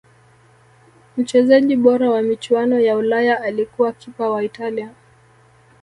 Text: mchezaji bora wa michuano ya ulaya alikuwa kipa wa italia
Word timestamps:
mchezaji 1.17 1.75
bora 1.75 2.09
wa 2.09 2.21
michuano 2.21 2.79
ya 2.79 2.97
ulaya 2.97 3.41
alikuwa 3.41 3.91
kipa 3.91 4.29
wa 4.29 4.43
italia 4.43 4.93